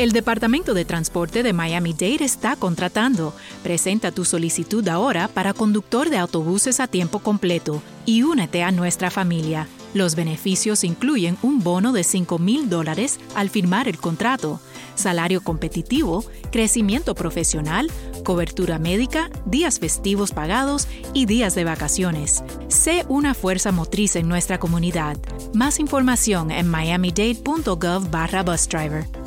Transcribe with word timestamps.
El 0.00 0.12
Departamento 0.12 0.72
de 0.72 0.86
Transporte 0.86 1.42
de 1.42 1.52
Miami-Dade 1.52 2.24
está 2.24 2.56
contratando. 2.56 3.34
Presenta 3.62 4.10
tu 4.10 4.24
solicitud 4.24 4.88
ahora 4.88 5.28
para 5.28 5.52
conductor 5.52 6.08
de 6.08 6.16
autobuses 6.16 6.80
a 6.80 6.86
tiempo 6.86 7.18
completo 7.18 7.82
y 8.06 8.22
únete 8.22 8.62
a 8.62 8.72
nuestra 8.72 9.10
familia. 9.10 9.68
Los 9.92 10.14
beneficios 10.14 10.84
incluyen 10.84 11.36
un 11.42 11.62
bono 11.62 11.92
de 11.92 12.02
5 12.02 12.38
mil 12.38 12.70
dólares 12.70 13.20
al 13.34 13.50
firmar 13.50 13.88
el 13.88 13.98
contrato, 13.98 14.58
salario 14.94 15.42
competitivo, 15.42 16.24
crecimiento 16.50 17.14
profesional, 17.14 17.90
cobertura 18.24 18.78
médica, 18.78 19.28
días 19.44 19.80
festivos 19.80 20.32
pagados 20.32 20.88
y 21.12 21.26
días 21.26 21.54
de 21.54 21.64
vacaciones. 21.64 22.42
Sé 22.68 23.04
una 23.08 23.34
fuerza 23.34 23.70
motriz 23.70 24.16
en 24.16 24.28
nuestra 24.28 24.58
comunidad. 24.58 25.18
Más 25.52 25.78
información 25.78 26.50
en 26.50 26.70
miamidade.gov 26.70 28.10
barra 28.10 28.42
busdriver. 28.42 29.19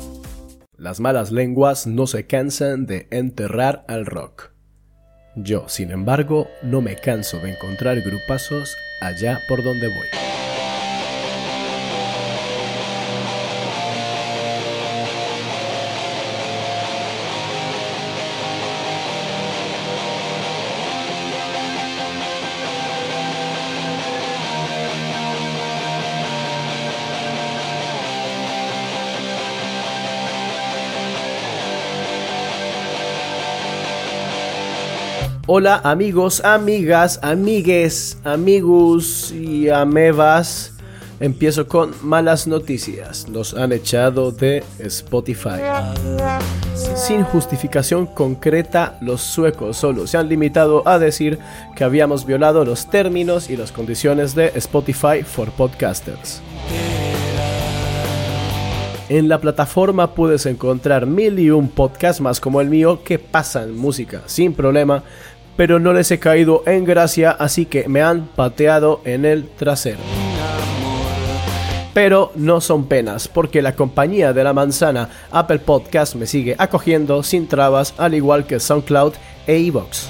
Las 0.76 0.98
malas 0.98 1.30
lenguas 1.30 1.86
no 1.86 2.08
se 2.08 2.26
cansan 2.26 2.86
de 2.86 3.06
enterrar 3.12 3.84
al 3.86 4.06
rock. 4.06 4.50
Yo, 5.36 5.68
sin 5.68 5.92
embargo, 5.92 6.48
no 6.62 6.80
me 6.80 6.96
canso 6.96 7.38
de 7.38 7.52
encontrar 7.52 8.00
grupazos 8.00 8.76
allá 9.00 9.40
por 9.48 9.62
donde 9.62 9.86
voy. 9.86 10.33
Hola 35.46 35.82
amigos, 35.84 36.42
amigas, 36.42 37.20
amigues, 37.22 38.16
amigos 38.24 39.30
y 39.30 39.68
amebas. 39.68 40.72
Empiezo 41.20 41.68
con 41.68 41.92
malas 42.02 42.46
noticias. 42.46 43.28
Nos 43.28 43.52
han 43.52 43.72
echado 43.72 44.32
de 44.32 44.64
Spotify. 44.78 45.60
Sin 46.96 47.24
justificación 47.24 48.06
concreta, 48.06 48.96
los 49.02 49.20
suecos 49.20 49.76
solo 49.76 50.06
se 50.06 50.16
han 50.16 50.30
limitado 50.30 50.82
a 50.88 50.98
decir 50.98 51.38
que 51.76 51.84
habíamos 51.84 52.24
violado 52.24 52.64
los 52.64 52.88
términos 52.88 53.50
y 53.50 53.58
las 53.58 53.70
condiciones 53.70 54.34
de 54.34 54.50
Spotify 54.54 55.22
for 55.22 55.50
Podcasters. 55.50 56.40
En 59.14 59.28
la 59.28 59.40
plataforma 59.40 60.12
puedes 60.12 60.44
encontrar 60.44 61.06
mil 61.06 61.38
y 61.38 61.48
un 61.48 61.68
podcasts 61.68 62.20
más 62.20 62.40
como 62.40 62.60
el 62.60 62.68
mío 62.68 63.04
que 63.04 63.20
pasan 63.20 63.72
música 63.76 64.22
sin 64.26 64.54
problema 64.54 65.04
pero 65.56 65.78
no 65.78 65.92
les 65.92 66.10
he 66.10 66.18
caído 66.18 66.64
en 66.66 66.84
gracia, 66.84 67.30
así 67.30 67.64
que 67.64 67.88
me 67.88 68.02
han 68.02 68.26
pateado 68.26 69.00
en 69.04 69.24
el 69.24 69.48
trasero. 69.50 70.00
Pero 71.94 72.32
no 72.34 72.60
son 72.60 72.86
penas, 72.86 73.28
porque 73.28 73.62
la 73.62 73.76
compañía 73.76 74.32
de 74.32 74.42
la 74.42 74.52
manzana 74.52 75.10
Apple 75.30 75.60
Podcast 75.60 76.16
me 76.16 76.26
sigue 76.26 76.56
acogiendo 76.58 77.22
sin 77.22 77.46
trabas, 77.46 77.94
al 77.98 78.14
igual 78.14 78.48
que 78.48 78.58
SoundCloud 78.58 79.12
e 79.46 79.58
iVoox. 79.58 80.08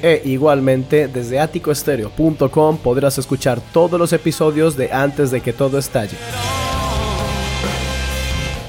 E 0.00 0.22
igualmente 0.26 1.08
desde 1.08 1.40
aticoestereo.com 1.40 2.76
podrás 2.78 3.18
escuchar 3.18 3.60
todos 3.72 3.98
los 3.98 4.12
episodios 4.12 4.76
de 4.76 4.92
antes 4.92 5.32
de 5.32 5.40
que 5.40 5.52
todo 5.52 5.76
estalle. 5.76 6.18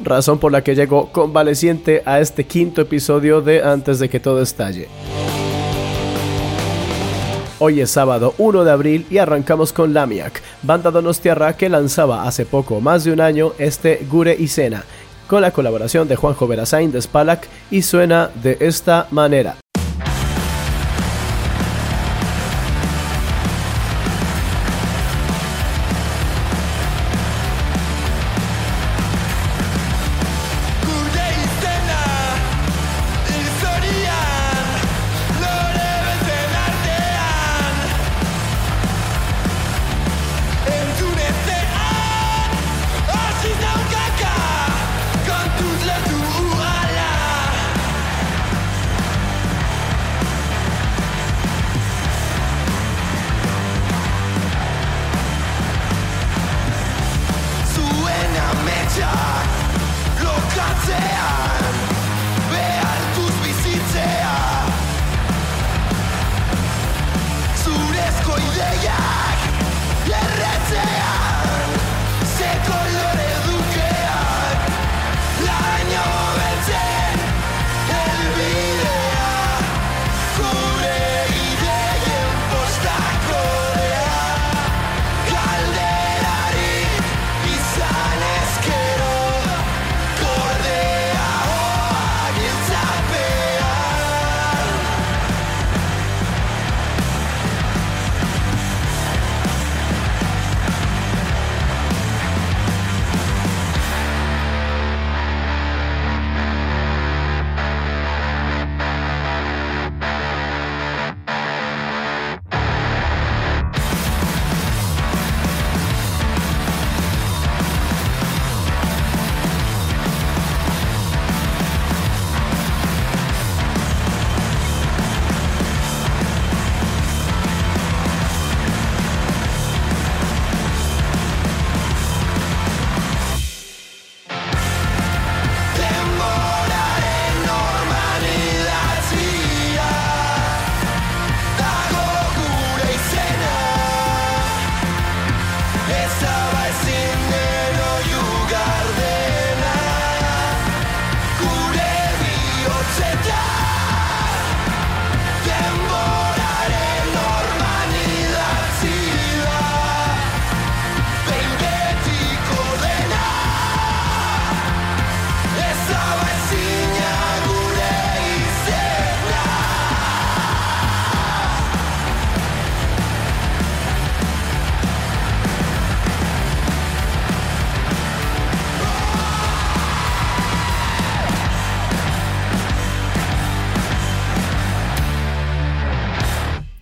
razón 0.00 0.38
por 0.38 0.52
la 0.52 0.62
que 0.62 0.74
llego 0.74 1.10
convaleciente 1.12 2.02
a 2.04 2.20
este 2.20 2.44
quinto 2.44 2.82
episodio 2.82 3.40
de 3.40 3.62
Antes 3.62 3.98
de 3.98 4.08
que 4.08 4.20
todo 4.20 4.42
estalle. 4.42 4.88
Hoy 7.60 7.80
es 7.80 7.90
sábado 7.90 8.34
1 8.38 8.64
de 8.64 8.70
abril 8.70 9.06
y 9.10 9.18
arrancamos 9.18 9.72
con 9.72 9.92
Lamiak, 9.92 10.40
banda 10.62 10.92
donostiarra 10.92 11.56
que 11.56 11.68
lanzaba 11.68 12.22
hace 12.22 12.46
poco 12.46 12.80
más 12.80 13.02
de 13.02 13.12
un 13.12 13.20
año 13.20 13.52
este 13.58 14.06
Gure 14.08 14.36
y 14.38 14.46
Sena, 14.46 14.84
con 15.26 15.42
la 15.42 15.50
colaboración 15.50 16.06
de 16.06 16.14
Juanjo 16.14 16.46
Verasain 16.46 16.92
de 16.92 17.02
Spalak 17.02 17.48
y 17.70 17.82
suena 17.82 18.30
de 18.42 18.58
esta 18.60 19.08
manera. 19.10 19.56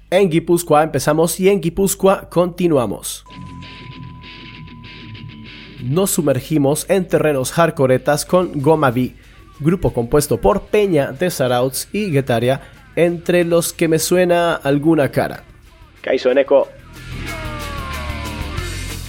En 0.08 0.30
Guipúzcoa 0.30 0.84
empezamos 0.84 1.40
y 1.40 1.48
en 1.48 1.60
Guipúzcoa 1.60 2.28
continuamos. 2.30 3.24
Nos 5.82 6.12
sumergimos 6.12 6.86
en 6.88 7.08
terrenos 7.08 7.50
hardcoretas 7.50 8.24
con 8.24 8.52
Goma 8.60 8.92
B, 8.92 9.16
grupo 9.58 9.92
compuesto 9.92 10.40
por 10.40 10.62
Peña 10.62 11.10
de 11.10 11.28
Sarauts 11.28 11.88
y 11.92 12.12
Guetaria, 12.12 12.60
entre 12.94 13.44
los 13.44 13.72
que 13.72 13.88
me 13.88 13.98
suena 13.98 14.54
alguna 14.54 15.10
cara. 15.10 15.42
Kaizo 16.02 16.30
Eco. 16.30 16.68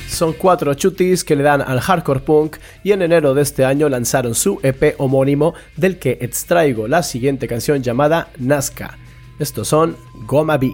Son 0.07 0.33
cuatro 0.33 0.73
chutis 0.73 1.23
que 1.23 1.35
le 1.35 1.43
dan 1.43 1.61
al 1.61 1.79
hardcore 1.79 2.21
punk 2.21 2.57
y 2.83 2.91
en 2.91 3.03
enero 3.03 3.35
de 3.35 3.43
este 3.43 3.65
año 3.65 3.87
lanzaron 3.87 4.33
su 4.33 4.59
EP 4.63 4.95
homónimo 4.97 5.53
del 5.75 5.99
que 5.99 6.17
extraigo 6.21 6.87
la 6.87 7.03
siguiente 7.03 7.47
canción 7.47 7.83
llamada 7.83 8.29
Nazca. 8.39 8.97
Estos 9.37 9.67
son 9.67 9.95
Goma 10.25 10.57
B. 10.57 10.73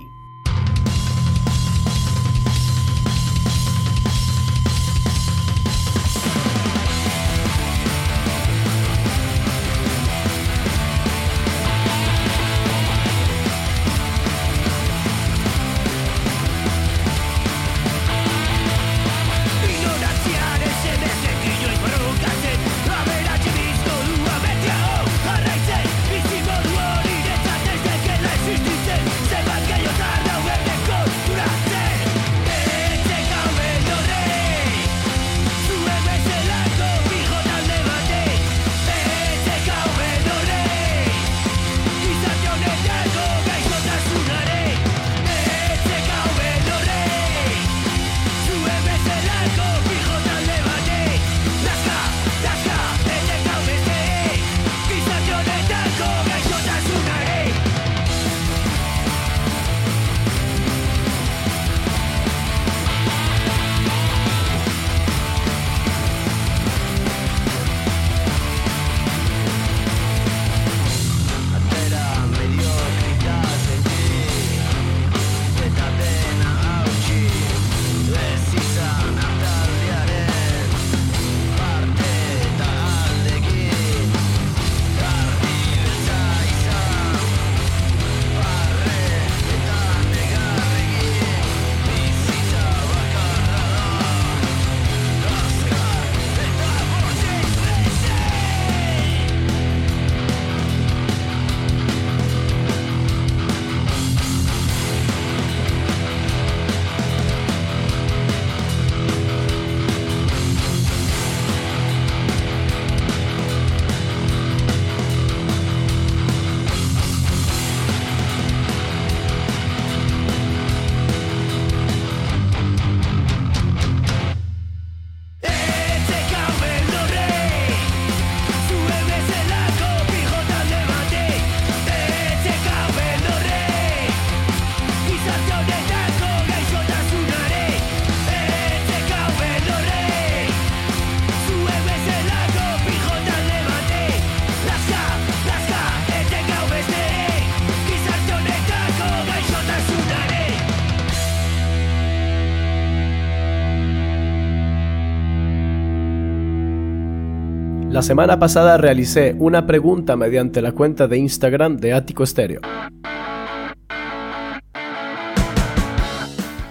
semana 158.04 158.38
pasada 158.38 158.76
realicé 158.78 159.34
una 159.40 159.66
pregunta 159.66 160.18
mediante 160.18 160.62
la 160.62 160.74
cuenta 160.74 161.08
de 161.08 161.18
Instagram 161.18 161.78
de 161.78 161.94
Ático 161.94 162.24
Estéreo. 162.24 162.60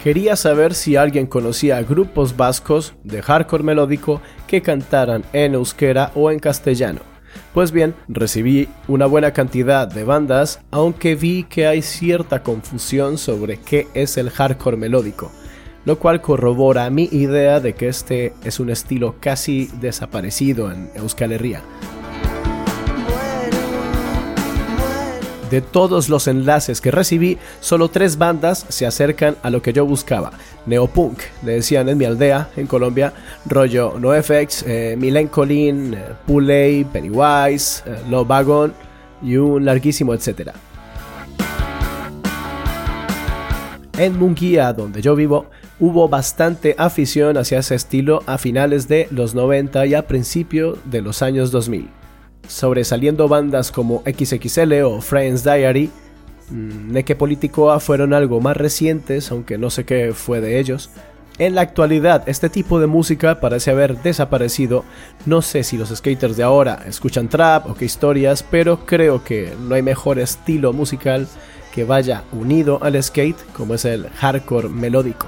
Quería 0.02 0.36
saber 0.36 0.74
si 0.74 0.96
alguien 0.96 1.26
conocía 1.26 1.82
grupos 1.82 2.36
vascos 2.36 2.94
de 3.02 3.22
hardcore 3.22 3.64
melódico 3.64 4.20
que 4.46 4.60
cantaran 4.60 5.24
en 5.32 5.54
euskera 5.54 6.12
o 6.14 6.30
en 6.30 6.38
castellano. 6.38 7.00
Pues 7.54 7.72
bien, 7.72 7.94
recibí 8.08 8.68
una 8.86 9.06
buena 9.06 9.32
cantidad 9.32 9.88
de 9.88 10.04
bandas, 10.04 10.60
aunque 10.70 11.14
vi 11.14 11.44
que 11.44 11.66
hay 11.66 11.80
cierta 11.80 12.42
confusión 12.42 13.16
sobre 13.16 13.58
qué 13.58 13.88
es 13.94 14.18
el 14.18 14.28
hardcore 14.28 14.76
melódico 14.76 15.32
lo 15.84 15.98
cual 15.98 16.20
corrobora 16.20 16.88
mi 16.90 17.08
idea 17.10 17.60
de 17.60 17.74
que 17.74 17.88
este 17.88 18.34
es 18.44 18.60
un 18.60 18.70
estilo 18.70 19.16
casi 19.20 19.70
desaparecido 19.80 20.70
en 20.70 20.90
Euskal 20.94 21.32
Herria. 21.32 21.62
De 25.52 25.60
todos 25.60 26.08
los 26.08 26.28
enlaces 26.28 26.80
que 26.80 26.90
recibí, 26.90 27.36
solo 27.60 27.90
tres 27.90 28.16
bandas 28.16 28.64
se 28.70 28.86
acercan 28.86 29.36
a 29.42 29.50
lo 29.50 29.60
que 29.60 29.74
yo 29.74 29.84
buscaba. 29.84 30.32
Neopunk, 30.64 31.18
le 31.44 31.52
decían 31.52 31.90
en 31.90 31.98
mi 31.98 32.06
aldea, 32.06 32.48
en 32.56 32.66
Colombia, 32.66 33.12
rollo 33.44 33.98
NoFX, 33.98 34.64
eh, 34.66 34.96
Milen 34.98 35.28
Colin, 35.28 35.92
eh, 35.92 36.86
Pennywise, 36.90 37.82
eh, 37.84 37.98
Low 38.08 38.24
Wagon 38.24 38.72
y 39.22 39.36
un 39.36 39.66
larguísimo 39.66 40.14
etcétera. 40.14 40.54
En 43.98 44.18
Munguía, 44.18 44.72
donde 44.72 45.02
yo 45.02 45.14
vivo, 45.14 45.50
hubo 45.80 46.08
bastante 46.08 46.74
afición 46.78 47.36
hacia 47.36 47.58
ese 47.58 47.74
estilo 47.74 48.22
a 48.26 48.38
finales 48.38 48.88
de 48.88 49.08
los 49.10 49.34
90 49.34 49.86
y 49.86 49.94
a 49.94 50.06
principios 50.06 50.78
de 50.84 51.02
los 51.02 51.22
años 51.22 51.50
2000, 51.50 51.88
sobresaliendo 52.46 53.28
bandas 53.28 53.72
como 53.72 54.02
XXL 54.04 54.82
o 54.84 55.00
Friends 55.00 55.44
Diary. 55.44 55.90
Mm, 56.50 56.92
Neke 56.92 57.16
Politicoa 57.16 57.80
fueron 57.80 58.14
algo 58.14 58.40
más 58.40 58.56
recientes, 58.56 59.30
aunque 59.30 59.58
no 59.58 59.70
sé 59.70 59.84
qué 59.84 60.12
fue 60.14 60.40
de 60.40 60.58
ellos. 60.58 60.90
En 61.38 61.54
la 61.54 61.62
actualidad, 61.62 62.28
este 62.28 62.50
tipo 62.50 62.78
de 62.78 62.86
música 62.86 63.40
parece 63.40 63.70
haber 63.70 64.02
desaparecido. 64.02 64.84
No 65.24 65.40
sé 65.40 65.64
si 65.64 65.78
los 65.78 65.88
skaters 65.88 66.36
de 66.36 66.42
ahora 66.42 66.84
escuchan 66.86 67.28
trap 67.28 67.70
o 67.70 67.74
qué 67.74 67.86
historias, 67.86 68.42
pero 68.42 68.84
creo 68.84 69.24
que 69.24 69.52
no 69.58 69.74
hay 69.74 69.82
mejor 69.82 70.18
estilo 70.18 70.74
musical 70.74 71.26
que 71.72 71.84
vaya 71.84 72.24
unido 72.32 72.78
al 72.82 73.02
skate 73.02 73.38
como 73.52 73.74
es 73.74 73.84
el 73.84 74.08
hardcore 74.08 74.68
melódico. 74.68 75.26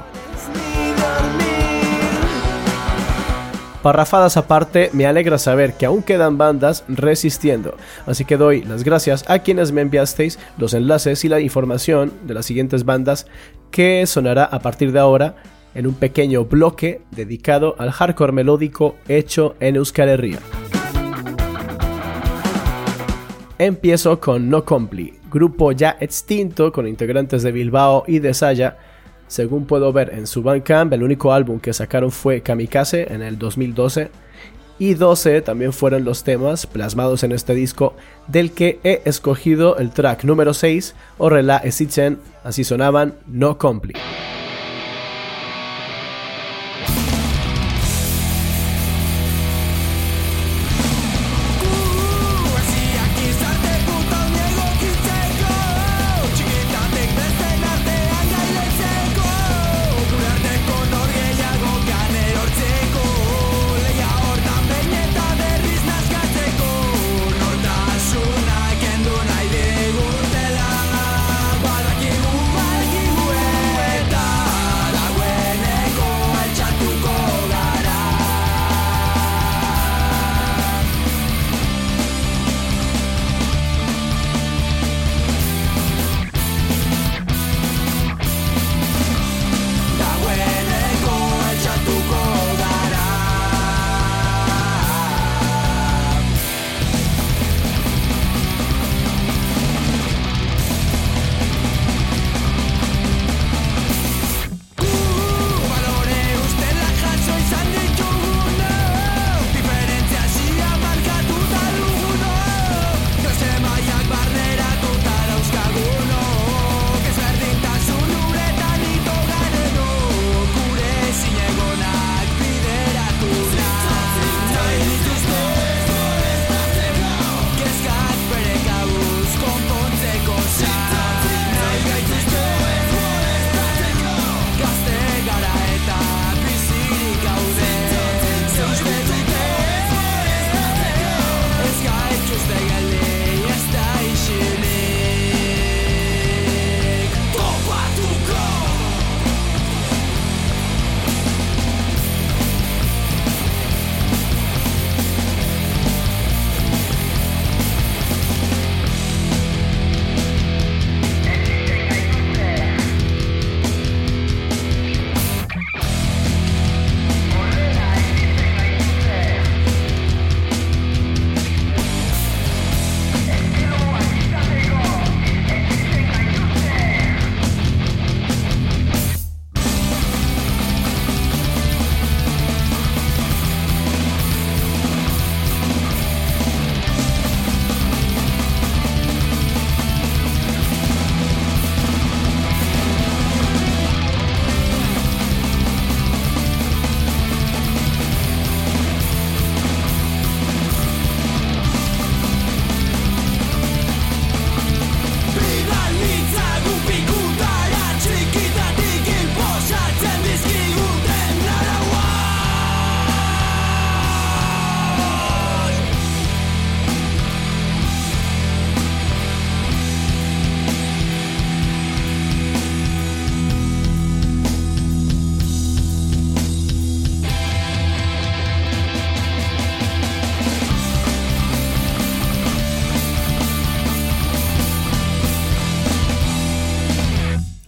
Parrafadas 3.85 4.39
aparte, 4.39 4.89
me 4.95 5.05
alegra 5.05 5.37
saber 5.37 5.75
que 5.75 5.85
aún 5.85 6.03
quedan 6.03 6.39
bandas 6.39 6.85
resistiendo, 6.89 7.77
así 8.07 8.25
que 8.25 8.39
doy 8.39 8.63
las 8.63 8.83
gracias 8.83 9.29
a 9.29 9.41
quienes 9.41 9.73
me 9.73 9.83
enviasteis 9.83 10.39
los 10.57 10.73
enlaces 10.73 11.23
y 11.27 11.29
la 11.29 11.41
información 11.41 12.11
de 12.23 12.33
las 12.33 12.47
siguientes 12.47 12.87
bandas 12.87 13.27
que 13.71 14.07
sonará 14.07 14.45
a 14.45 14.61
partir 14.61 14.91
de 14.91 15.01
ahora 15.01 15.37
en 15.75 15.87
un 15.87 15.93
pequeño 15.93 16.47
bloque 16.47 17.03
dedicado 17.11 17.77
al 17.79 17.91
hardcore 17.91 18.33
melódico 18.33 18.97
hecho 19.07 19.55
en 19.61 19.77
Euskal 19.77 20.09
Herria. 20.09 20.39
Empiezo 23.59 24.19
con 24.19 24.49
No 24.49 24.65
Compli, 24.65 25.13
grupo 25.35 25.73
ya 25.73 25.97
extinto 26.01 26.73
con 26.73 26.87
integrantes 26.87 27.43
de 27.43 27.53
Bilbao 27.53 28.05
y 28.07 28.21
de 28.21 28.33
Saya. 28.33 28.79
Según 29.27 29.67
puedo 29.67 29.93
ver 29.93 30.15
en 30.15 30.29
su 30.29 30.43
Bandcamp, 30.43 30.93
el 30.93 31.03
único 31.03 31.33
álbum 31.33 31.59
que 31.59 31.73
sacaron 31.73 32.13
fue 32.13 32.41
Kamikaze 32.41 33.13
en 33.13 33.21
el 33.21 33.37
2012 33.37 34.11
y 34.79 34.95
12 34.95 35.43
también 35.43 35.73
fueron 35.73 36.05
los 36.05 36.25
temas 36.25 36.67
plasmados 36.67 37.23
en 37.25 37.33
este 37.33 37.55
disco 37.55 37.95
del 38.29 38.53
que 38.53 38.81
he 38.85 39.03
escogido 39.05 39.77
el 39.77 39.91
track 39.91 40.25
número 40.25 40.55
6, 40.55 40.95
Orrela 41.19 41.59
Esichen, 41.59 42.19
así 42.43 42.65
sonaban 42.65 43.15
No 43.27 43.59
Compli. 43.59 43.95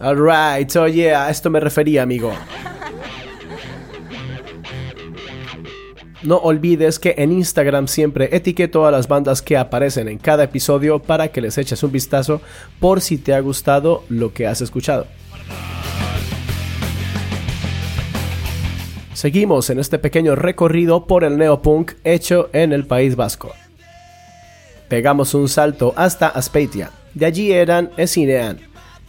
Alright, 0.07 0.73
oye, 0.77 1.13
a 1.13 1.29
esto 1.29 1.49
me 1.49 1.59
refería, 1.59 2.01
amigo. 2.01 2.31
No 6.23 6.37
olvides 6.37 6.97
que 6.97 7.15
en 7.17 7.33
Instagram 7.33 7.89
siempre 7.89 8.29
etiqueto 8.31 8.85
a 8.85 8.91
las 8.91 9.09
bandas 9.09 9.41
que 9.41 9.57
aparecen 9.57 10.07
en 10.07 10.17
cada 10.17 10.45
episodio 10.45 10.99
para 10.99 11.27
que 11.27 11.41
les 11.41 11.57
eches 11.57 11.83
un 11.83 11.91
vistazo 11.91 12.39
por 12.79 13.01
si 13.01 13.17
te 13.17 13.33
ha 13.33 13.41
gustado 13.41 14.05
lo 14.07 14.33
que 14.33 14.47
has 14.47 14.61
escuchado. 14.61 15.07
Seguimos 19.13 19.69
en 19.69 19.79
este 19.79 19.99
pequeño 19.99 20.35
recorrido 20.37 21.05
por 21.05 21.25
el 21.25 21.37
neopunk 21.37 21.95
hecho 22.05 22.49
en 22.53 22.71
el 22.71 22.87
País 22.87 23.17
Vasco. 23.17 23.51
Pegamos 24.87 25.33
un 25.33 25.49
salto 25.49 25.93
hasta 25.97 26.29
Aspeitia. 26.29 26.91
De 27.13 27.25
allí 27.25 27.51
eran 27.51 27.89
Esinean, 27.97 28.59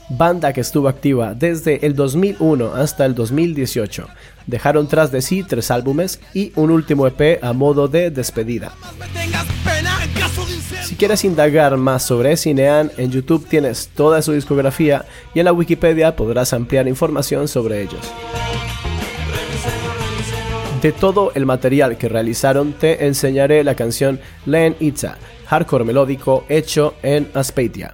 banda 0.09 0.53
que 0.53 0.61
estuvo 0.61 0.89
activa 0.89 1.35
desde 1.35 1.87
el 1.87 1.95
2001 1.95 2.75
hasta 2.75 3.05
el 3.05 3.15
2018. 3.15 4.07
Dejaron 4.47 4.89
tras 4.89 5.13
de 5.13 5.23
sí 5.23 5.43
tres 5.43 5.71
álbumes 5.71 6.21
y 6.35 6.53
un 6.57 6.71
último 6.71 7.07
EP 7.07 7.43
a 7.43 7.53
modo 7.53 7.89
de 7.89 8.11
despedida. 8.11 8.73
Si 10.85 10.97
quieres 10.97 11.25
indagar 11.25 11.77
más 11.77 12.03
sobre 12.03 12.37
Cinean, 12.37 12.91
en 12.97 13.11
YouTube 13.11 13.47
tienes 13.47 13.89
toda 13.95 14.23
su 14.23 14.33
discografía 14.33 15.05
y 15.35 15.41
en 15.41 15.45
la 15.45 15.53
Wikipedia 15.53 16.17
podrás 16.17 16.53
ampliar 16.53 16.89
información 16.89 17.47
sobre 17.47 17.83
ellos. 17.83 18.01
De 20.81 20.93
todo 20.93 21.33
el 21.35 21.45
material 21.45 21.99
que 21.99 22.09
realizaron 22.09 22.73
te 22.73 23.07
enseñaré 23.07 23.65
la 23.65 23.75
canción 23.75 24.21
Len 24.47 24.77
Itza, 24.79 25.19
hardcore 25.47 25.85
melódico 25.85 26.45
hecho 26.49 26.95
en 27.03 27.29
Aspeitia. 27.35 27.93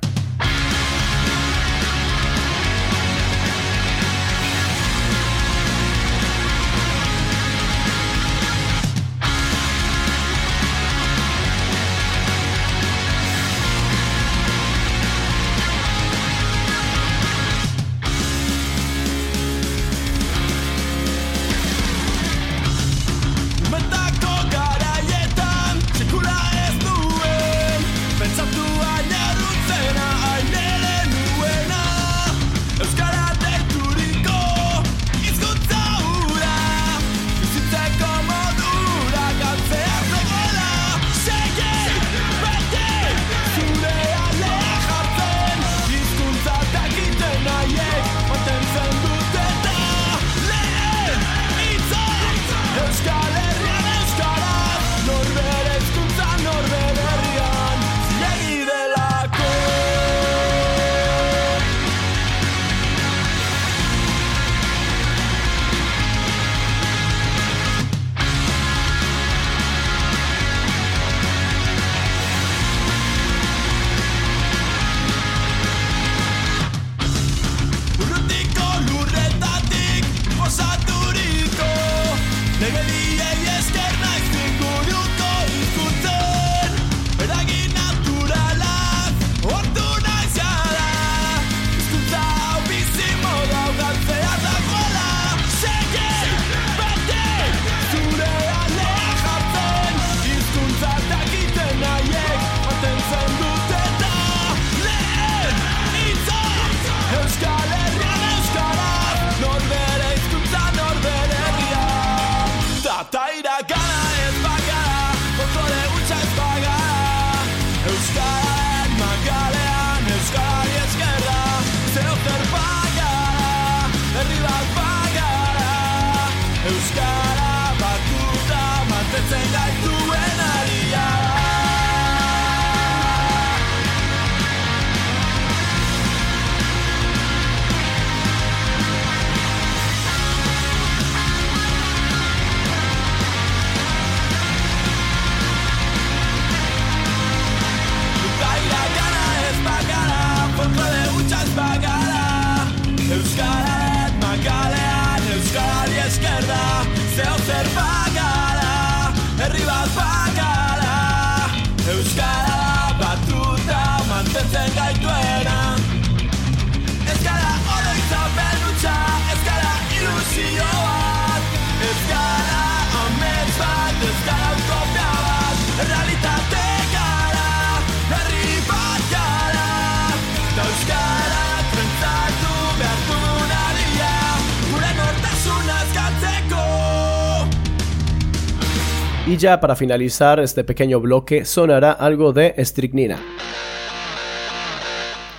Y 189.26 189.39
ya 189.39 189.58
para 189.58 189.75
finalizar 189.75 190.39
este 190.39 190.65
pequeño 190.65 191.00
bloque 191.00 191.47
sonará 191.47 191.93
algo 191.93 192.34
de 192.34 192.54
Strychnina. 192.58 193.19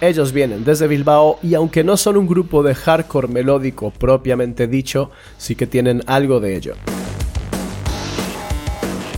Ellos 0.02 0.34
vienen 0.34 0.66
desde 0.66 0.88
Bilbao 0.88 1.38
y 1.44 1.54
aunque 1.54 1.84
no 1.84 1.96
son 1.96 2.18
un 2.18 2.26
grupo 2.28 2.64
de 2.64 2.74
hardcore 2.74 3.28
melódico 3.28 3.92
propiamente 3.92 4.66
dicho, 4.68 5.12
sí 5.38 5.54
que 5.56 5.68
tienen 5.68 6.02
algo 6.08 6.40
de 6.40 6.56
ello. 6.56 6.74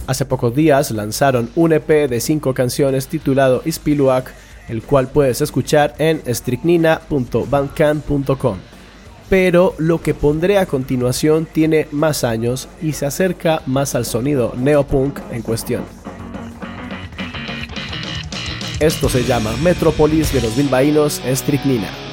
Hace 0.05 0.25
pocos 0.25 0.53
días 0.53 0.91
lanzaron 0.91 1.49
un 1.55 1.71
EP 1.73 2.09
de 2.09 2.19
5 2.19 2.53
canciones 2.53 3.07
titulado 3.07 3.61
Ispiluak, 3.65 4.33
el 4.67 4.83
cual 4.83 5.07
puedes 5.07 5.39
escuchar 5.41 5.95
en 5.97 6.21
strychnina.bandcamp.com 6.33 8.57
pero 9.29 9.73
lo 9.77 10.01
que 10.01 10.13
pondré 10.13 10.57
a 10.57 10.65
continuación 10.65 11.45
tiene 11.45 11.87
más 11.91 12.23
años 12.23 12.67
y 12.81 12.93
se 12.93 13.05
acerca 13.05 13.61
más 13.65 13.95
al 13.95 14.05
sonido 14.05 14.53
neopunk 14.57 15.19
en 15.31 15.41
cuestión. 15.41 15.83
Esto 18.79 19.09
se 19.09 19.23
llama 19.23 19.55
Metropolis 19.63 20.31
de 20.31 20.41
los 20.41 20.55
bilbaínos 20.55 21.21
Strychnina. 21.25 22.06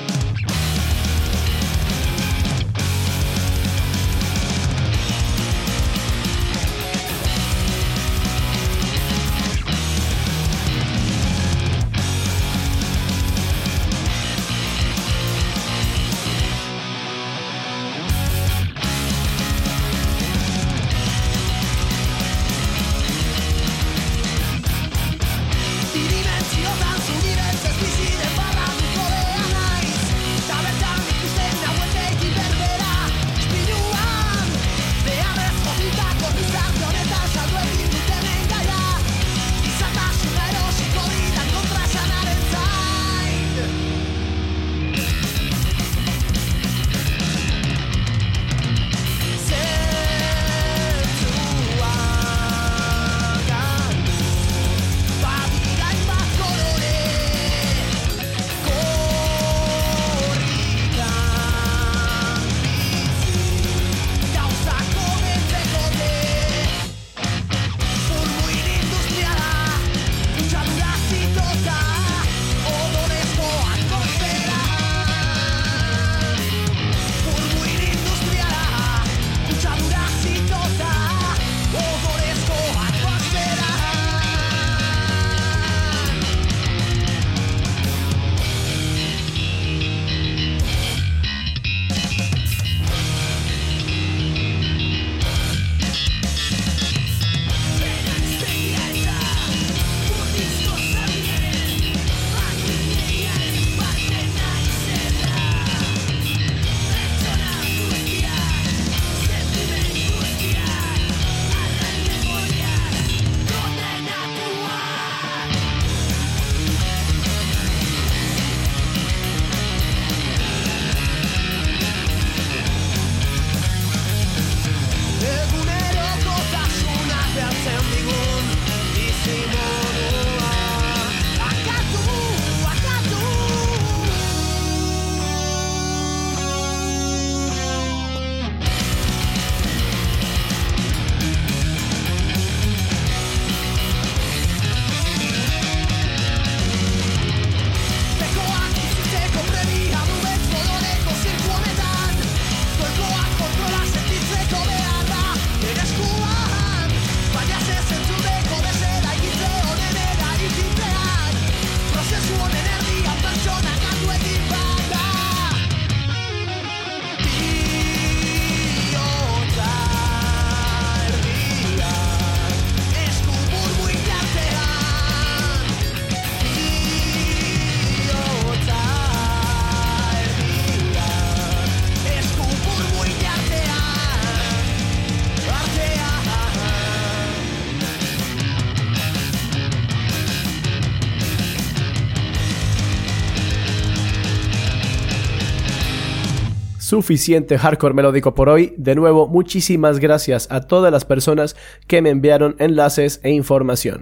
Suficiente 196.85 197.57
hardcore 197.59 197.94
melódico 197.94 198.35
por 198.35 198.49
hoy. 198.49 198.75
De 198.77 198.94
nuevo, 198.94 199.27
muchísimas 199.27 199.99
gracias 199.99 200.47
a 200.51 200.61
todas 200.61 200.92
las 200.92 201.05
personas 201.05 201.57
que 201.87 202.03
me 202.03 202.11
enviaron 202.11 202.57
enlaces 202.59 203.20
e 203.23 203.31
información. 203.31 204.01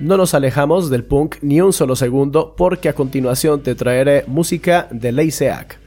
No 0.00 0.16
nos 0.16 0.34
alejamos 0.34 0.90
del 0.90 1.04
punk 1.04 1.36
ni 1.42 1.60
un 1.60 1.72
solo 1.72 1.94
segundo 1.94 2.54
porque 2.56 2.88
a 2.88 2.94
continuación 2.94 3.62
te 3.62 3.74
traeré 3.74 4.24
música 4.26 4.88
de 4.90 5.12
Leiseac. 5.12 5.78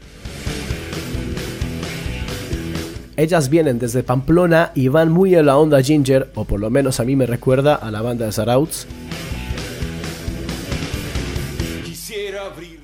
Ellas 3.18 3.50
vienen 3.50 3.80
desde 3.80 4.04
Pamplona 4.04 4.72
y 4.76 4.90
van 4.90 5.12
muy 5.12 5.34
a 5.34 5.42
la 5.42 5.58
onda 5.58 5.82
ginger, 5.82 6.30
o 6.36 6.46
por 6.46 6.60
lo 6.60 6.70
menos 6.70 7.00
a 7.00 7.04
mí 7.04 7.16
me 7.16 7.26
recuerda 7.26 7.74
a 7.74 7.90
la 7.90 8.04
banda 8.04 8.32
de. 8.32 8.86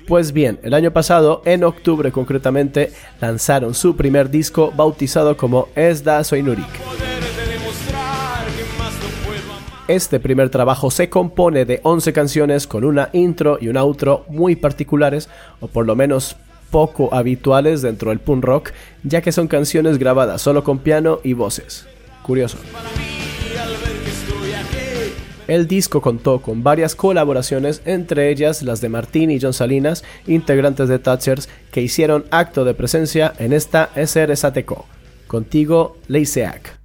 Pues 0.06 0.32
bien, 0.32 0.58
el 0.62 0.74
año 0.74 0.90
pasado, 0.92 1.40
en 1.46 1.64
octubre 1.64 2.12
concretamente, 2.12 2.92
lanzaron 3.20 3.74
su 3.74 3.96
primer 3.96 4.28
disco 4.28 4.70
bautizado 4.76 5.36
como 5.36 5.68
Esda 5.74 6.22
Soinurik. 6.24 6.68
Este 9.88 10.20
primer 10.20 10.50
trabajo 10.50 10.90
se 10.90 11.08
compone 11.08 11.64
de 11.64 11.80
11 11.82 12.12
canciones 12.12 12.66
con 12.66 12.84
una 12.84 13.08
intro 13.12 13.58
y 13.60 13.68
un 13.68 13.76
outro 13.76 14.24
muy 14.28 14.56
particulares, 14.56 15.28
o 15.60 15.68
por 15.68 15.86
lo 15.86 15.96
menos 15.96 16.36
poco 16.70 17.12
habituales 17.12 17.82
dentro 17.82 18.10
del 18.10 18.18
punk 18.18 18.44
rock, 18.44 18.70
ya 19.04 19.20
que 19.20 19.32
son 19.32 19.46
canciones 19.46 19.98
grabadas 19.98 20.42
solo 20.42 20.64
con 20.64 20.78
piano 20.78 21.20
y 21.22 21.32
voces. 21.32 21.86
Curioso. 22.22 22.58
El 25.46 25.68
disco 25.68 26.00
contó 26.00 26.40
con 26.40 26.62
varias 26.62 26.94
colaboracionas, 26.94 27.82
entre 27.84 28.30
ellas 28.30 28.62
las 28.62 28.80
de 28.80 28.88
Martín 28.88 29.30
y 29.30 29.40
John 29.40 29.52
Salinas, 29.52 30.04
integrantes 30.26 30.88
de 30.88 30.98
Touchers, 30.98 31.48
que 31.70 31.82
hicieron 31.82 32.24
acto 32.30 32.64
de 32.64 32.74
presencia 32.74 33.32
en 33.38 33.52
esta 33.52 33.90
SRSATECO. 33.94 34.86
Contigo, 35.26 35.98
Leiseac. 36.08 36.78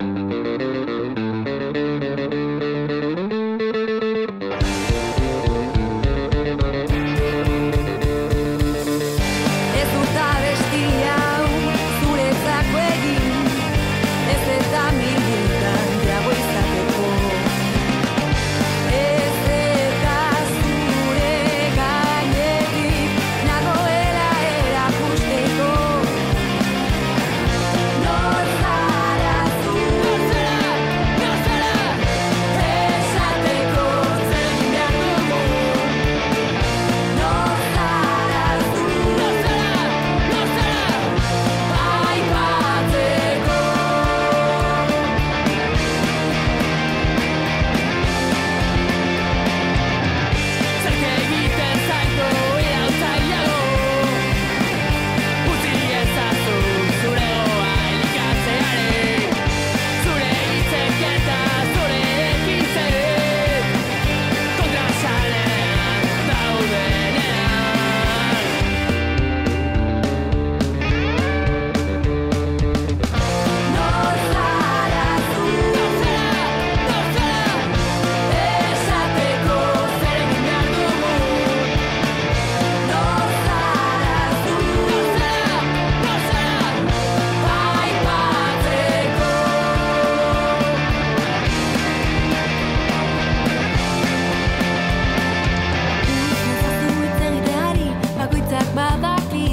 badaki 98.80 99.48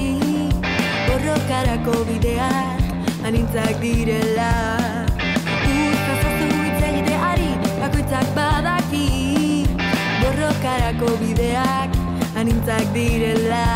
borrokarako 1.07 1.95
bideak 2.09 2.83
anintzak 3.27 3.75
direla. 3.83 4.53
Uztazazu 5.67 6.49
itzegite 6.71 7.17
ari 7.31 7.51
bakoitzak 7.83 8.29
badaki 8.39 9.07
borrokarako 10.23 11.11
bideak 11.23 12.01
anintzak 12.39 12.87
direla. 12.95 13.67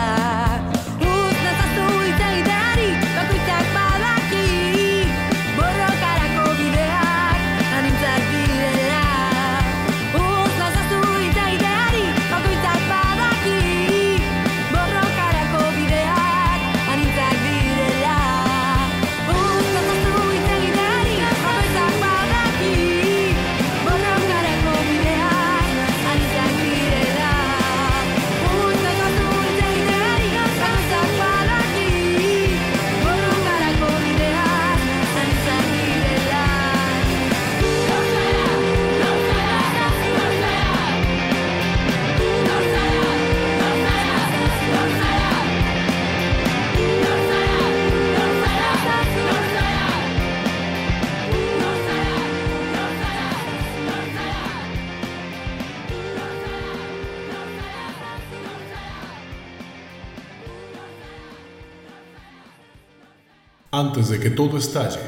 Antes 63.80 64.08
de 64.08 64.18
que 64.20 64.30
todo 64.30 64.58
estalle. 64.58 65.00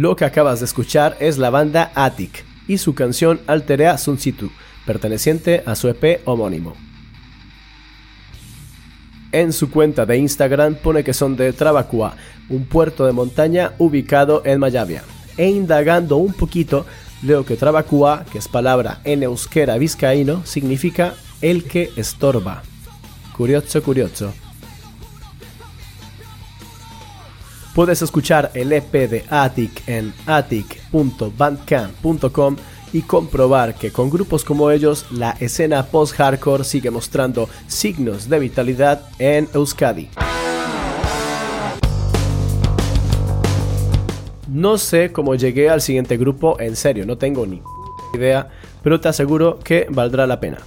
Lo 0.00 0.16
que 0.16 0.24
acabas 0.24 0.60
de 0.60 0.64
escuchar 0.64 1.18
es 1.20 1.36
la 1.36 1.50
banda 1.50 1.92
Attic 1.94 2.46
y 2.66 2.78
su 2.78 2.94
canción 2.94 3.38
Alterea 3.46 3.98
Sun 3.98 4.18
Situ, 4.18 4.50
perteneciente 4.86 5.62
a 5.66 5.74
su 5.74 5.88
EP 5.88 6.22
homónimo. 6.24 6.72
En 9.30 9.52
su 9.52 9.70
cuenta 9.70 10.06
de 10.06 10.16
Instagram 10.16 10.76
pone 10.76 11.04
que 11.04 11.12
son 11.12 11.36
de 11.36 11.52
Trabacua, 11.52 12.16
un 12.48 12.64
puerto 12.64 13.04
de 13.04 13.12
montaña 13.12 13.74
ubicado 13.76 14.40
en 14.46 14.58
Mayavia. 14.60 15.02
E 15.36 15.50
indagando 15.50 16.16
un 16.16 16.32
poquito, 16.32 16.86
leo 17.22 17.44
que 17.44 17.56
Trabacua, 17.56 18.24
que 18.32 18.38
es 18.38 18.48
palabra 18.48 19.02
en 19.04 19.22
euskera 19.22 19.76
vizcaíno, 19.76 20.46
significa 20.46 21.12
el 21.42 21.64
que 21.64 21.90
estorba. 21.96 22.62
Curioso, 23.36 23.82
curioso. 23.82 24.32
Puedes 27.74 28.02
escuchar 28.02 28.50
el 28.54 28.72
EP 28.72 28.92
de 29.08 29.24
Attic 29.30 29.88
en 29.88 30.12
attic.bandcamp.com 30.26 32.56
y 32.92 33.02
comprobar 33.02 33.76
que 33.76 33.92
con 33.92 34.10
grupos 34.10 34.44
como 34.44 34.72
ellos 34.72 35.06
la 35.12 35.36
escena 35.38 35.86
post-hardcore 35.86 36.64
sigue 36.64 36.90
mostrando 36.90 37.48
signos 37.68 38.28
de 38.28 38.40
vitalidad 38.40 39.08
en 39.20 39.48
Euskadi. 39.54 40.08
No 44.48 44.76
sé 44.78 45.12
cómo 45.12 45.36
llegué 45.36 45.70
al 45.70 45.80
siguiente 45.80 46.16
grupo, 46.16 46.58
en 46.58 46.74
serio, 46.74 47.06
no 47.06 47.18
tengo 47.18 47.46
ni 47.46 47.62
idea, 48.12 48.48
pero 48.82 49.00
te 49.00 49.08
aseguro 49.08 49.60
que 49.60 49.86
valdrá 49.88 50.26
la 50.26 50.40
pena. 50.40 50.58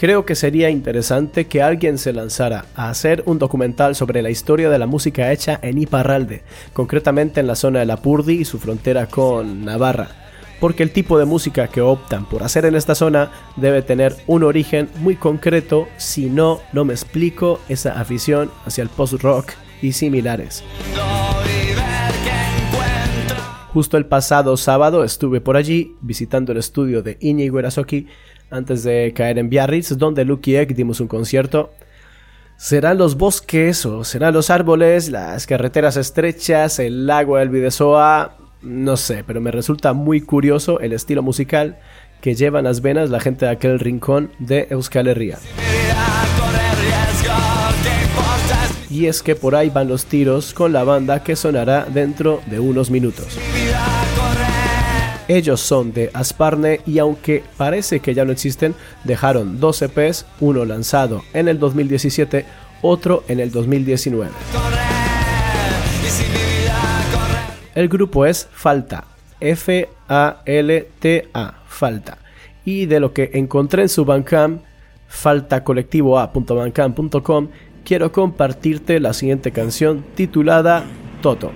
Creo 0.00 0.24
que 0.24 0.34
sería 0.34 0.70
interesante 0.70 1.46
que 1.46 1.60
alguien 1.60 1.98
se 1.98 2.14
lanzara 2.14 2.64
a 2.74 2.88
hacer 2.88 3.22
un 3.26 3.38
documental 3.38 3.94
sobre 3.94 4.22
la 4.22 4.30
historia 4.30 4.70
de 4.70 4.78
la 4.78 4.86
música 4.86 5.30
hecha 5.30 5.60
en 5.62 5.76
Iparralde, 5.76 6.42
concretamente 6.72 7.40
en 7.40 7.46
la 7.46 7.54
zona 7.54 7.80
de 7.80 7.84
la 7.84 7.98
Purdi 7.98 8.40
y 8.40 8.46
su 8.46 8.58
frontera 8.58 9.08
con 9.08 9.62
Navarra, 9.66 10.08
porque 10.58 10.82
el 10.82 10.90
tipo 10.90 11.18
de 11.18 11.26
música 11.26 11.68
que 11.68 11.82
optan 11.82 12.26
por 12.26 12.42
hacer 12.42 12.64
en 12.64 12.76
esta 12.76 12.94
zona 12.94 13.30
debe 13.56 13.82
tener 13.82 14.16
un 14.26 14.42
origen 14.42 14.88
muy 15.00 15.16
concreto, 15.16 15.86
si 15.98 16.30
no, 16.30 16.62
no 16.72 16.86
me 16.86 16.94
explico 16.94 17.60
esa 17.68 18.00
afición 18.00 18.50
hacia 18.64 18.80
el 18.80 18.88
post-rock 18.88 19.52
y 19.82 19.92
similares. 19.92 20.64
Justo 23.74 23.98
el 23.98 24.06
pasado 24.06 24.56
sábado 24.56 25.04
estuve 25.04 25.42
por 25.42 25.58
allí 25.58 25.94
visitando 26.00 26.52
el 26.52 26.58
estudio 26.58 27.02
de 27.02 27.18
Iñigo 27.20 27.58
Erasoki 27.58 28.08
antes 28.50 28.82
de 28.82 29.12
caer 29.14 29.38
en 29.38 29.48
Biarritz, 29.48 29.96
donde 29.96 30.24
Lucky 30.24 30.56
Egg 30.56 30.74
dimos 30.74 31.00
un 31.00 31.08
concierto. 31.08 31.72
¿Serán 32.56 32.98
los 32.98 33.16
bosques 33.16 33.86
o 33.86 34.04
serán 34.04 34.34
los 34.34 34.50
árboles, 34.50 35.08
las 35.08 35.46
carreteras 35.46 35.96
estrechas, 35.96 36.78
el 36.78 37.06
lago 37.06 37.38
del 37.38 37.48
Videsoa? 37.48 38.36
No 38.60 38.98
sé, 38.98 39.24
pero 39.26 39.40
me 39.40 39.50
resulta 39.50 39.94
muy 39.94 40.20
curioso 40.20 40.78
el 40.80 40.92
estilo 40.92 41.22
musical 41.22 41.78
que 42.20 42.34
llevan 42.34 42.64
las 42.64 42.82
venas 42.82 43.08
la 43.08 43.20
gente 43.20 43.46
de 43.46 43.52
aquel 43.52 43.78
rincón 43.78 44.30
de 44.38 44.66
Euskal 44.70 45.08
Herria. 45.08 45.38
Y 48.90 49.06
es 49.06 49.22
que 49.22 49.36
por 49.36 49.54
ahí 49.54 49.70
van 49.70 49.88
los 49.88 50.04
tiros 50.04 50.52
con 50.52 50.72
la 50.72 50.84
banda 50.84 51.22
que 51.22 51.36
sonará 51.36 51.86
dentro 51.88 52.42
de 52.46 52.60
unos 52.60 52.90
minutos. 52.90 53.38
Ellos 55.30 55.60
son 55.60 55.92
de 55.92 56.10
Asparne 56.12 56.80
y 56.86 56.98
aunque 56.98 57.44
parece 57.56 58.00
que 58.00 58.14
ya 58.14 58.24
no 58.24 58.32
existen, 58.32 58.74
dejaron 59.04 59.60
dos 59.60 59.80
EPs, 59.80 60.26
uno 60.40 60.64
lanzado 60.64 61.22
en 61.32 61.46
el 61.46 61.60
2017, 61.60 62.44
otro 62.82 63.22
en 63.28 63.38
el 63.38 63.52
2019. 63.52 64.32
El 67.76 67.88
grupo 67.88 68.26
es 68.26 68.48
Falta, 68.50 69.04
F-A-L-T-A, 69.38 69.94
Falta. 71.64 72.18
Y 72.64 72.86
de 72.86 72.98
lo 72.98 73.12
que 73.12 73.30
encontré 73.34 73.82
en 73.82 73.88
su 73.88 74.04
Bandcamp, 74.04 74.64
faltacolectivoa.bandcamp.com, 75.06 77.48
quiero 77.84 78.10
compartirte 78.10 78.98
la 78.98 79.12
siguiente 79.12 79.52
canción 79.52 80.04
titulada 80.16 80.86
Toto. 81.22 81.52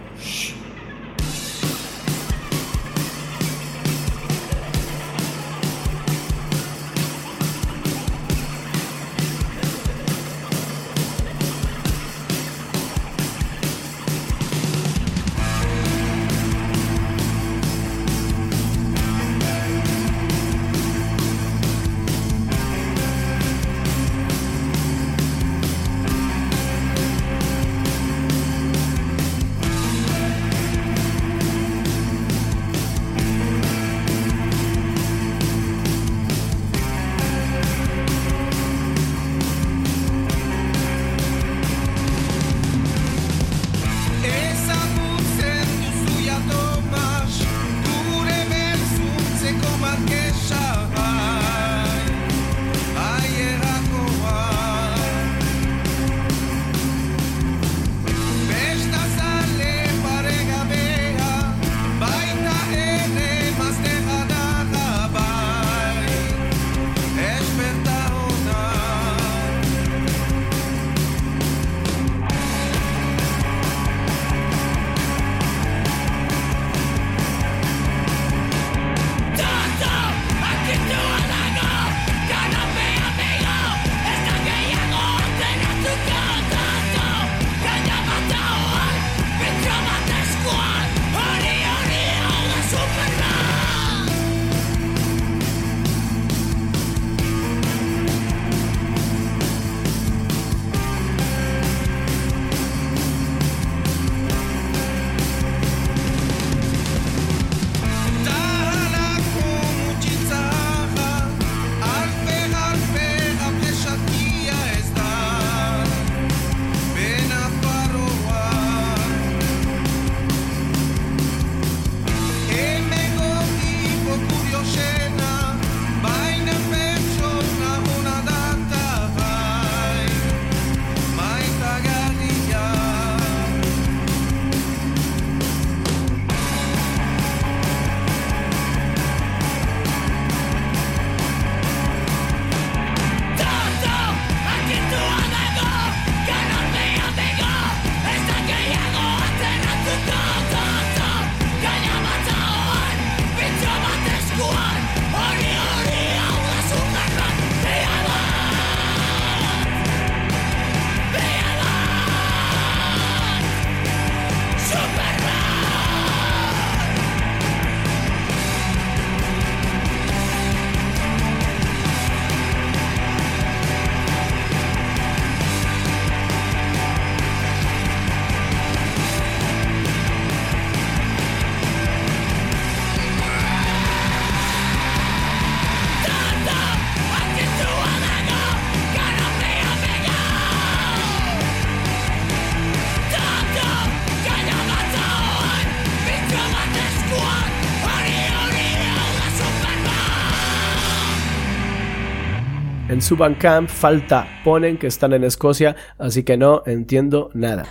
En 202.95 203.03
su 203.03 203.17
Bandcamp 203.17 203.69
falta, 203.69 204.29
ponen 204.45 204.79
que 204.79 204.87
están 204.87 205.13
en 205.15 205.25
Escocia, 205.25 205.75
así 205.99 206.23
que 206.23 206.37
no 206.37 206.63
entiendo 206.65 207.29
nada. 207.35 207.65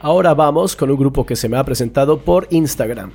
Ahora 0.00 0.34
vamos 0.34 0.74
con 0.74 0.90
un 0.90 0.96
grupo 0.96 1.24
que 1.24 1.36
se 1.36 1.48
me 1.48 1.56
ha 1.56 1.62
presentado 1.62 2.18
por 2.18 2.48
Instagram. 2.50 3.12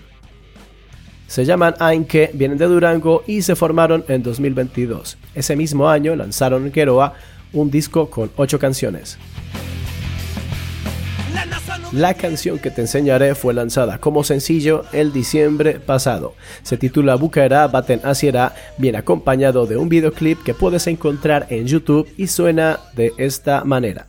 Se 1.28 1.44
llaman 1.44 1.76
Ainke, 1.80 2.32
vienen 2.34 2.58
de 2.58 2.68
Durango 2.68 3.24
y 3.28 3.42
se 3.42 3.58
formaron 3.58 4.06
en 4.08 4.24
2022. 4.24 5.18
Ese 5.36 5.58
mismo 5.58 5.90
año 5.90 6.16
lanzaron 6.16 6.66
en 6.66 6.72
Keroa 6.72 7.16
un 7.52 7.70
disco 7.70 8.10
con 8.10 8.32
8 8.38 8.60
canciones. 8.60 9.18
La 11.94 12.16
canción 12.16 12.58
que 12.58 12.72
te 12.72 12.82
enseñaré 12.82 13.36
fue 13.36 13.54
lanzada 13.54 14.00
como 14.00 14.24
sencillo 14.24 14.84
el 14.94 15.14
diciembre 15.14 15.80
pasado. 15.80 16.34
Se 16.64 16.76
titula 16.76 17.14
Bucaera 17.14 17.68
Baten 17.68 18.02
Asiera, 18.04 18.56
bien 18.80 18.96
acompañado 18.96 19.68
de 19.68 19.78
un 19.78 19.89
videoclip 19.89 20.41
que 20.41 20.56
puedes 20.56 20.88
encontrar 20.88 21.46
en 21.52 21.68
YouTube 21.68 22.10
y 22.18 22.26
suena 22.26 22.80
de 22.96 23.14
esta 23.20 23.64
manera. 23.64 24.08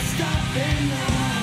stopping 0.00 0.88
now. 0.88 1.35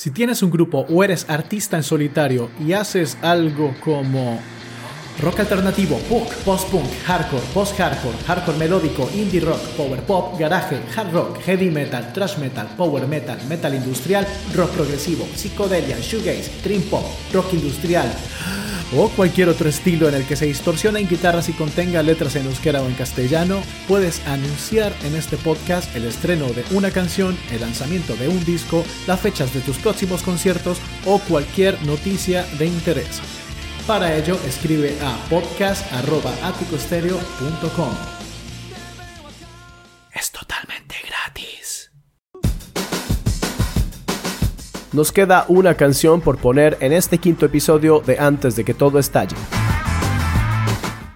Si 0.00 0.10
tienes 0.10 0.42
un 0.42 0.50
grupo 0.50 0.86
o 0.88 1.04
eres 1.04 1.28
artista 1.28 1.76
en 1.76 1.82
solitario 1.82 2.48
y 2.58 2.72
haces 2.72 3.18
algo 3.20 3.74
como 3.84 4.40
rock 5.20 5.40
alternativo, 5.40 5.98
punk, 6.08 6.32
post-punk, 6.42 6.86
hardcore, 7.06 7.42
post-hardcore, 7.52 8.16
hardcore 8.26 8.56
melódico, 8.56 9.10
indie 9.12 9.40
rock, 9.40 9.60
power 9.76 10.00
pop, 10.04 10.38
garaje, 10.38 10.80
hard 10.96 11.12
rock, 11.12 11.38
heavy 11.44 11.68
metal, 11.68 12.14
thrash 12.14 12.38
metal, 12.38 12.66
power 12.78 13.06
metal, 13.06 13.36
metal 13.46 13.74
industrial, 13.74 14.26
rock 14.54 14.70
progresivo, 14.70 15.26
psicodelia, 15.34 16.00
shoegaze, 16.00 16.50
dream 16.62 16.80
pop, 16.88 17.04
rock 17.34 17.52
industrial 17.52 18.08
o 18.96 19.08
cualquier 19.10 19.48
otro 19.48 19.68
estilo 19.68 20.08
en 20.08 20.14
el 20.14 20.24
que 20.24 20.36
se 20.36 20.46
distorsiona 20.46 21.00
en 21.00 21.08
guitarras 21.08 21.48
y 21.48 21.52
contenga 21.52 22.02
letras 22.02 22.36
en 22.36 22.46
euskera 22.46 22.82
o 22.82 22.86
en 22.86 22.94
castellano, 22.94 23.62
puedes 23.88 24.26
anunciar 24.26 24.92
en 25.04 25.14
este 25.14 25.36
podcast 25.36 25.94
el 25.96 26.04
estreno 26.04 26.48
de 26.48 26.64
una 26.70 26.90
canción, 26.90 27.36
el 27.50 27.60
lanzamiento 27.60 28.16
de 28.16 28.28
un 28.28 28.44
disco, 28.44 28.84
las 29.06 29.20
fechas 29.20 29.52
de 29.54 29.60
tus 29.60 29.78
próximos 29.78 30.22
conciertos 30.22 30.78
o 31.06 31.18
cualquier 31.20 31.80
noticia 31.84 32.44
de 32.58 32.66
interés. 32.66 33.20
Para 33.86 34.16
ello, 34.16 34.36
escribe 34.46 34.96
a 35.02 35.16
podcast.aticostereo.com. 35.28 37.94
Es 40.12 40.30
totalmente 40.30 40.96
gratis. 41.06 41.69
Nos 44.92 45.12
queda 45.12 45.44
una 45.48 45.74
canción 45.74 46.20
por 46.20 46.38
poner 46.38 46.76
en 46.80 46.92
este 46.92 47.18
quinto 47.18 47.46
episodio 47.46 48.00
de 48.00 48.18
Antes 48.18 48.56
de 48.56 48.64
que 48.64 48.74
todo 48.74 48.98
estalle. 48.98 49.36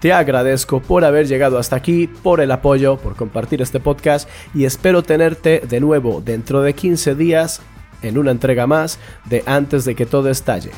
Te 0.00 0.12
agradezco 0.12 0.80
por 0.80 1.04
haber 1.04 1.26
llegado 1.26 1.58
hasta 1.58 1.76
aquí, 1.76 2.06
por 2.06 2.40
el 2.40 2.50
apoyo, 2.50 2.98
por 2.98 3.16
compartir 3.16 3.62
este 3.62 3.80
podcast 3.80 4.28
y 4.54 4.66
espero 4.66 5.02
tenerte 5.02 5.62
de 5.66 5.80
nuevo 5.80 6.20
dentro 6.22 6.60
de 6.62 6.74
15 6.74 7.14
días 7.14 7.62
en 8.02 8.18
una 8.18 8.30
entrega 8.30 8.66
más 8.66 8.98
de 9.24 9.42
Antes 9.46 9.84
de 9.84 9.94
que 9.94 10.04
todo 10.04 10.28
estalle. 10.28 10.70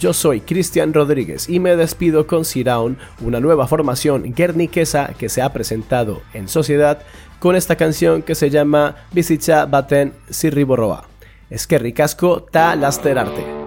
Yo 0.00 0.12
soy 0.12 0.40
Cristian 0.40 0.92
Rodríguez 0.92 1.48
y 1.48 1.60
me 1.60 1.76
despido 1.76 2.26
con 2.26 2.44
Siraun, 2.44 2.98
una 3.20 3.38
nueva 3.38 3.68
formación 3.68 4.34
guerniquesa 4.34 5.14
que 5.16 5.28
se 5.28 5.42
ha 5.42 5.52
presentado 5.52 6.22
en 6.34 6.48
sociedad 6.48 7.04
con 7.42 7.56
esta 7.56 7.74
canción 7.74 8.22
que 8.22 8.36
se 8.36 8.50
llama 8.50 8.94
Bizitza 9.10 9.66
baten 9.66 10.12
sirriboroa. 10.30 11.08
Es 11.50 11.66
que 11.66 11.76
ricasco 11.76 12.44
ta 12.44 12.76
lasterarte. 12.76 13.61